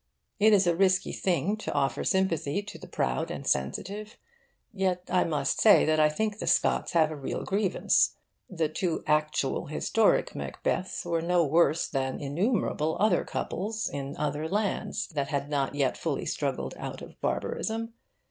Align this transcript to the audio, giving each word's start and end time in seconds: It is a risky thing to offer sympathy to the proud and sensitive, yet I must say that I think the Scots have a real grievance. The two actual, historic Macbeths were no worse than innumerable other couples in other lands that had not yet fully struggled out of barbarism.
It 0.39 0.51
is 0.51 0.65
a 0.65 0.75
risky 0.75 1.11
thing 1.11 1.57
to 1.57 1.71
offer 1.73 2.03
sympathy 2.03 2.63
to 2.63 2.79
the 2.79 2.87
proud 2.87 3.29
and 3.29 3.45
sensitive, 3.45 4.17
yet 4.73 5.03
I 5.11 5.25
must 5.25 5.61
say 5.61 5.85
that 5.85 5.99
I 5.99 6.09
think 6.09 6.39
the 6.39 6.47
Scots 6.47 6.93
have 6.93 7.11
a 7.11 7.15
real 7.15 7.43
grievance. 7.43 8.15
The 8.49 8.67
two 8.67 9.03
actual, 9.05 9.67
historic 9.67 10.33
Macbeths 10.33 11.05
were 11.05 11.21
no 11.21 11.45
worse 11.45 11.87
than 11.87 12.19
innumerable 12.19 12.97
other 12.99 13.23
couples 13.23 13.87
in 13.93 14.17
other 14.17 14.49
lands 14.49 15.07
that 15.09 15.27
had 15.27 15.51
not 15.51 15.75
yet 15.75 15.97
fully 15.99 16.25
struggled 16.25 16.73
out 16.77 17.03
of 17.03 17.21
barbarism. 17.21 17.93